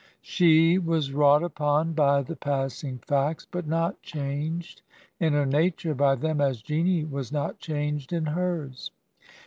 She 0.23 0.79
was 0.79 1.13
wrought 1.13 1.43
upon 1.43 1.93
by 1.93 2.23
the 2.23 2.35
passing 2.35 2.97
facts, 3.05 3.45
but 3.45 3.67
not 3.67 4.01
changed 4.01 4.81
in 5.19 5.33
her 5.33 5.45
nature 5.45 5.93
by 5.93 6.15
them, 6.15 6.41
as 6.41 6.63
Jeanie 6.63 7.03
was 7.05 7.31
not 7.31 7.59
changed 7.59 8.11
in 8.11 8.25
hers. 8.25 8.89